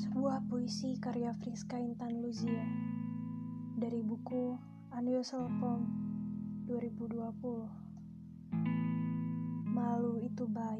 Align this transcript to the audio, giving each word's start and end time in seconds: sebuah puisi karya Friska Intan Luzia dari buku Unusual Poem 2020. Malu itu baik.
sebuah 0.00 0.48
puisi 0.48 0.96
karya 0.96 1.36
Friska 1.44 1.76
Intan 1.76 2.24
Luzia 2.24 2.64
dari 3.76 4.00
buku 4.00 4.56
Unusual 4.96 5.52
Poem 5.60 5.84
2020. 6.64 7.20
Malu 9.68 10.16
itu 10.24 10.48
baik. 10.48 10.79